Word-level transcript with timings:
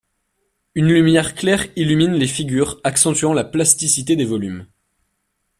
Une 0.73 0.87
lumière 0.87 1.35
claire 1.35 1.67
illumine 1.75 2.13
les 2.13 2.25
figures 2.25 2.81
accentuant 2.83 3.33
la 3.35 3.43
plasticité 3.43 4.15
des 4.15 4.25
volumes. 4.25 4.65